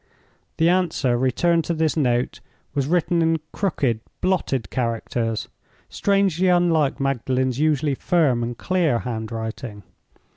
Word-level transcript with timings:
The 0.57 0.67
answer 0.67 1.15
returned 1.15 1.63
to 1.65 1.75
this 1.75 1.95
note 1.95 2.39
was 2.73 2.87
written 2.87 3.21
in 3.21 3.37
crooked, 3.51 3.99
blotted 4.19 4.71
characters, 4.71 5.47
strangely 5.89 6.47
unlike 6.47 6.99
Magdalen's 6.99 7.59
usually 7.59 7.93
firm 7.93 8.41
and 8.41 8.57
clear 8.57 8.97
handwriting. 8.97 9.83